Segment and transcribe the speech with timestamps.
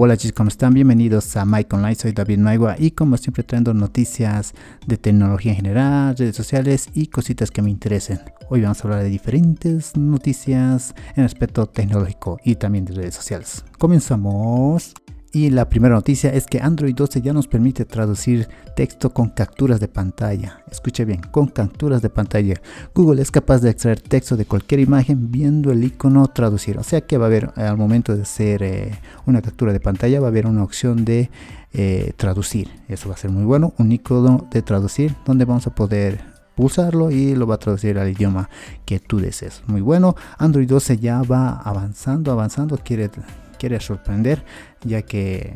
[0.00, 0.74] Hola chicos, ¿cómo están?
[0.74, 4.54] Bienvenidos a Mike Online, soy David Maigua y como siempre trayendo noticias
[4.86, 8.20] de tecnología en general, redes sociales y cositas que me interesen.
[8.48, 13.64] Hoy vamos a hablar de diferentes noticias en aspecto tecnológico y también de redes sociales.
[13.76, 14.94] Comenzamos.
[15.30, 19.78] Y la primera noticia es que Android 12 ya nos permite traducir texto con capturas
[19.78, 20.62] de pantalla.
[20.70, 22.54] Escuche bien, con capturas de pantalla.
[22.94, 26.78] Google es capaz de extraer texto de cualquier imagen viendo el icono traducir.
[26.78, 30.18] O sea que va a haber al momento de hacer eh, una captura de pantalla
[30.20, 31.30] va a haber una opción de
[31.74, 32.70] eh, traducir.
[32.88, 33.74] Eso va a ser muy bueno.
[33.76, 36.20] Un icono de traducir donde vamos a poder
[36.56, 38.48] pulsarlo y lo va a traducir al idioma
[38.86, 39.62] que tú desees.
[39.66, 40.16] Muy bueno.
[40.38, 42.78] Android 12 ya va avanzando, avanzando.
[42.78, 43.10] Quiere
[43.58, 44.44] quiere sorprender
[44.84, 45.54] ya que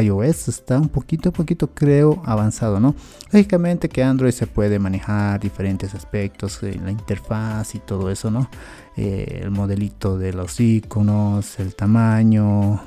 [0.00, 2.94] iOS está un poquito, poquito creo avanzado, ¿no?
[3.30, 8.48] Lógicamente que Android se puede manejar diferentes aspectos, eh, la interfaz y todo eso, ¿no?
[8.96, 12.80] Eh, el modelito de los iconos, el tamaño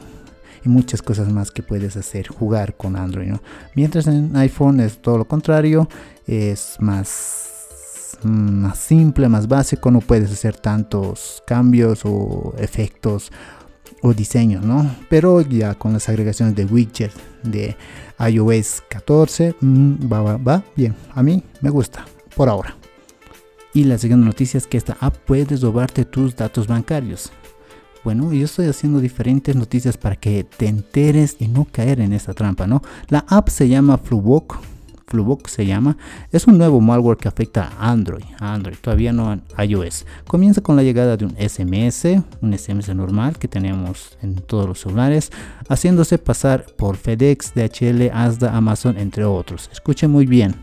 [0.66, 3.42] y muchas cosas más que puedes hacer, jugar con Android, ¿no?
[3.76, 5.88] Mientras en iPhone es todo lo contrario,
[6.26, 13.32] es más, más simple, más básico, no puedes hacer tantos cambios o efectos
[14.02, 14.90] o diseño, ¿no?
[15.10, 17.12] Pero ya con las agregaciones de widget
[17.44, 17.76] de
[18.20, 20.96] iOS 14 mm, va, va, bien.
[21.14, 22.76] A mí me gusta por ahora.
[23.74, 27.32] Y la siguiente noticia es que esta app puede robarte tus datos bancarios.
[28.04, 32.34] Bueno, yo estoy haciendo diferentes noticias para que te enteres y no caer en esta
[32.34, 32.82] trampa, ¿no?
[33.10, 34.58] La app se llama Flubook
[35.08, 35.98] Flubook se llama,
[36.34, 40.06] es un nuevo malware que afecta a Android, Android, todavía no a iOS.
[40.28, 44.82] Comienza con la llegada de un SMS, un SMS normal que tenemos en todos los
[44.82, 45.32] celulares,
[45.70, 49.70] haciéndose pasar por FedEx, DHL, Asda, Amazon, entre otros.
[49.72, 50.56] Escuche muy bien.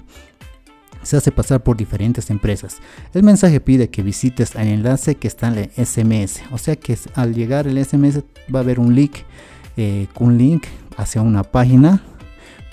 [1.02, 2.78] Se hace pasar por diferentes empresas.
[3.14, 6.42] El mensaje pide que visites el enlace que está en el SMS.
[6.50, 8.22] O sea que al llegar el SMS
[8.54, 9.16] va a haber un link,
[9.78, 10.64] eh, un link
[10.96, 12.02] hacia una página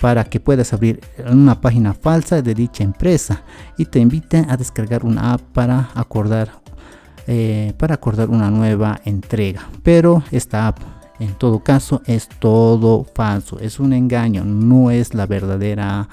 [0.02, 3.44] para que puedas abrir una página falsa de dicha empresa
[3.78, 6.50] y te inviten a descargar una app para acordar
[7.28, 9.68] eh, para acordar una nueva entrega.
[9.84, 10.80] Pero esta app
[11.20, 16.08] en todo caso es todo falso es un engaño no es la verdadera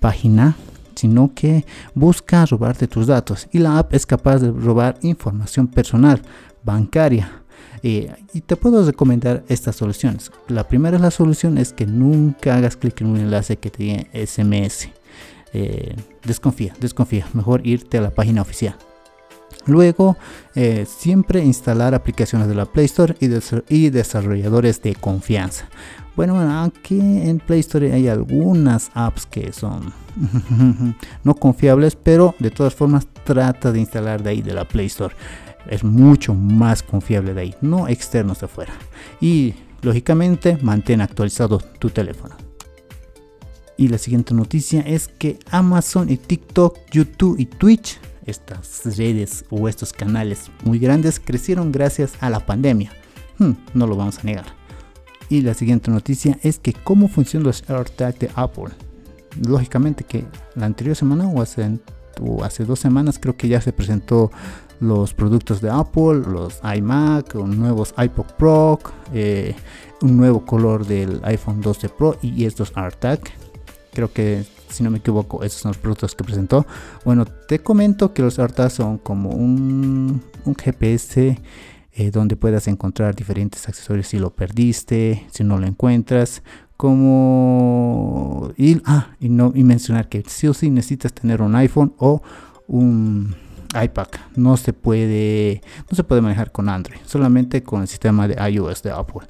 [0.00, 0.56] página
[0.94, 3.46] sino que busca robarte tus datos.
[3.52, 6.22] Y la app es capaz de robar información personal
[6.62, 7.43] bancaria
[7.82, 10.30] eh, y te puedo recomendar estas soluciones.
[10.48, 14.04] La primera la solución es que nunca hagas clic en un enlace que te diga
[14.12, 14.88] SMS.
[15.52, 15.94] Eh,
[16.24, 17.26] desconfía, desconfía.
[17.32, 18.76] Mejor irte a la página oficial.
[19.66, 20.16] Luego,
[20.54, 23.16] eh, siempre instalar aplicaciones de la Play Store
[23.68, 25.68] y desarrolladores de confianza.
[26.16, 29.92] Bueno, aquí en Play Store hay algunas apps que son
[31.24, 35.14] no confiables, pero de todas formas trata de instalar de ahí de la Play Store
[35.68, 38.72] es mucho más confiable de ahí, no externos de afuera.
[39.20, 42.36] Y lógicamente mantén actualizado tu teléfono.
[43.76, 49.68] Y la siguiente noticia es que Amazon y TikTok, YouTube y Twitch, estas redes o
[49.68, 52.92] estos canales muy grandes, crecieron gracias a la pandemia.
[53.38, 54.63] Hmm, no lo vamos a negar.
[55.28, 58.70] Y la siguiente noticia es que cómo funcionan los AirTag de Apple.
[59.46, 60.24] Lógicamente que
[60.54, 61.78] la anterior semana o hace,
[62.20, 64.30] o hace dos semanas creo que ya se presentó
[64.80, 68.78] los productos de Apple, los iMac, nuevos iPod Pro,
[69.12, 69.54] eh,
[70.02, 73.20] un nuevo color del iPhone 12 Pro y estos AirTag.
[73.92, 76.66] Creo que si no me equivoco, esos son los productos que presentó.
[77.04, 80.22] Bueno, te comento que los AirTag son como un,
[80.58, 81.38] GPS
[81.96, 86.42] eh, donde puedas encontrar diferentes accesorios si lo perdiste, si no lo encuentras.
[86.76, 91.94] Como y, ah, y no y mencionar que sí o sí necesitas tener un iPhone
[91.98, 92.20] o
[92.66, 93.36] un
[93.80, 98.36] iPad no se puede no se puede manejar con Android solamente con el sistema de
[98.50, 99.26] iOS de Apple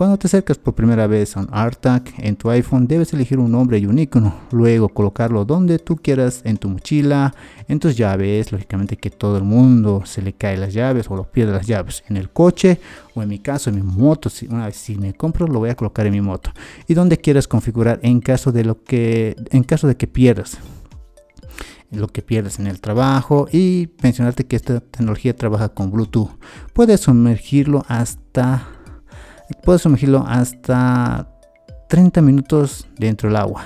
[0.00, 3.52] cuando te acercas por primera vez a un AirTag en tu iPhone debes elegir un
[3.52, 7.34] nombre y un icono luego colocarlo donde tú quieras en tu mochila.
[7.68, 11.30] En tus llaves lógicamente que todo el mundo se le cae las llaves o lo
[11.30, 12.80] pierde las llaves en el coche
[13.14, 14.30] o en mi caso en mi moto.
[14.30, 16.50] Si una vez si me compro lo voy a colocar en mi moto.
[16.88, 20.56] Y donde quieras configurar en caso de lo que en caso de que pierdas
[21.90, 23.48] lo que pierdes en el trabajo.
[23.52, 26.30] Y mencionarte que esta tecnología trabaja con Bluetooth.
[26.72, 28.66] Puedes sumergirlo hasta
[29.62, 31.26] puedes sumergirlo hasta
[31.88, 33.64] 30 minutos dentro del agua.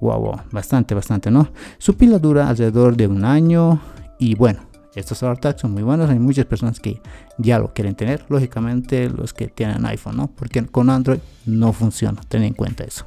[0.00, 1.48] Wow, bastante, bastante, ¿no?
[1.78, 3.80] Su pila dura alrededor de un año
[4.18, 4.60] y bueno,
[4.94, 6.10] estos AirTags son muy buenos.
[6.10, 7.00] Hay muchas personas que
[7.38, 8.24] ya lo quieren tener.
[8.28, 10.28] Lógicamente los que tienen iPhone, ¿no?
[10.28, 12.20] Porque con Android no funciona.
[12.28, 13.06] Ten en cuenta eso.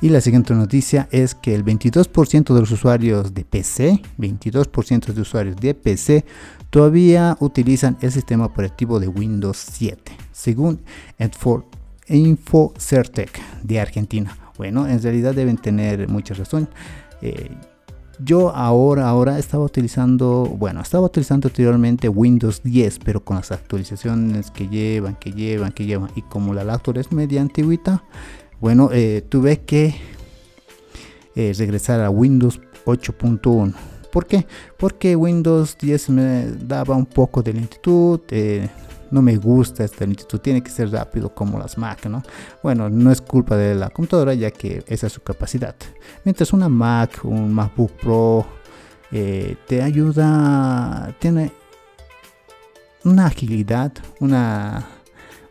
[0.00, 5.20] Y la siguiente noticia es que el 22% de los usuarios de PC, 22% de
[5.20, 6.24] usuarios de PC
[6.70, 10.80] todavía utilizan el sistema operativo de Windows 7, según
[12.08, 14.36] Infocertec de Argentina.
[14.56, 16.68] Bueno, en realidad deben tener mucha razón.
[17.22, 17.50] Eh,
[18.20, 24.50] yo ahora, ahora estaba utilizando, bueno, estaba utilizando anteriormente Windows 10, pero con las actualizaciones
[24.52, 28.04] que llevan, que llevan, que llevan, y como la laptop es media antigüita,
[28.64, 29.94] bueno, eh, tuve que
[31.34, 33.74] eh, regresar a Windows 8.1.
[34.10, 34.46] ¿Por qué?
[34.78, 38.66] Porque Windows 10 me daba un poco de lentitud, eh,
[39.10, 42.22] no me gusta esta lentitud, tiene que ser rápido como las Mac, ¿no?
[42.62, 45.74] Bueno, no es culpa de la computadora ya que esa es su capacidad.
[46.24, 48.46] Mientras una Mac, un MacBook Pro,
[49.10, 51.52] te ayuda, tiene
[53.04, 54.88] una agilidad, una,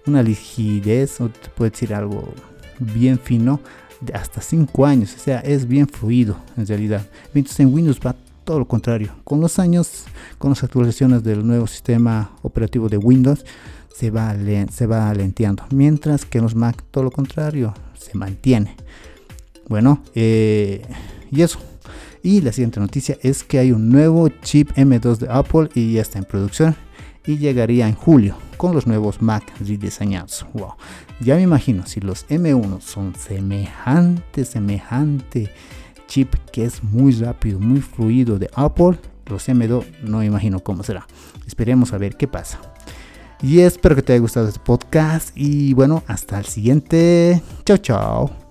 [0.08, 2.34] una ligidez, o te decir algo
[2.80, 3.60] bien fino,
[4.02, 7.06] de hasta 5 años, o sea, es bien fluido en realidad.
[7.34, 9.14] Mientras en Windows va todo lo contrario.
[9.24, 10.06] Con los años,
[10.38, 13.46] con las actualizaciones del nuevo sistema operativo de Windows,
[13.94, 14.36] se va,
[14.72, 15.64] se va alenteando.
[15.72, 18.76] Mientras que en los Mac, todo lo contrario, se mantiene.
[19.68, 20.86] Bueno, eh,
[21.32, 21.60] y eso.
[22.22, 26.02] Y la siguiente noticia es que hay un nuevo chip M2 de Apple y ya
[26.02, 26.76] está en producción
[27.26, 30.46] y llegaría en julio con los nuevos Mac rediseñados.
[30.54, 30.74] Wow,
[31.20, 35.52] ya me imagino si los M1 son semejante, semejante
[36.08, 40.84] chip que es muy rápido, muy fluido de Apple, los M2 no me imagino cómo
[40.84, 41.08] será.
[41.48, 42.60] Esperemos a ver qué pasa.
[43.42, 47.42] Y espero que te haya gustado este podcast y bueno, hasta el siguiente.
[47.66, 48.43] Chao, chao.